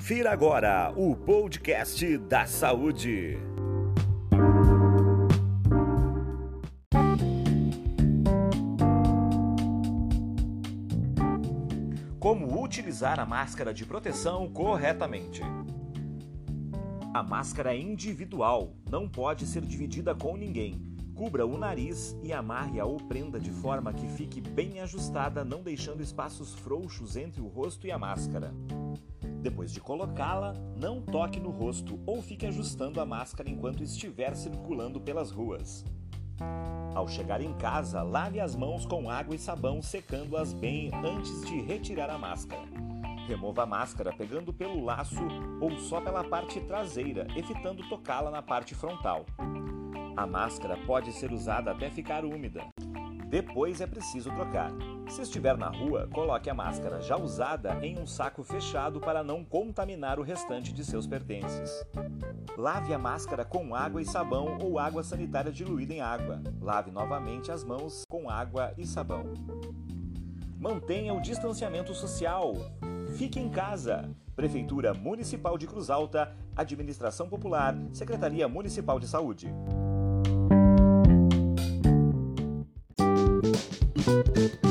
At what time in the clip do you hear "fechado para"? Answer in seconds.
58.42-59.22